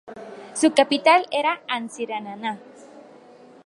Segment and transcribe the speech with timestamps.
[0.55, 2.57] Su capital era Antsiranana.